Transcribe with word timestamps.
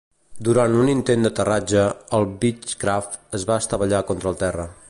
Durant 0.45 0.77
un 0.83 0.89
intent 0.93 1.27
d'aterratge, 1.27 1.85
el 2.19 2.27
Beechcraft 2.41 3.23
es 3.41 3.49
va 3.51 3.63
estavellar 3.67 4.05
contra 4.13 4.33
el 4.35 4.45
terra. 4.47 4.71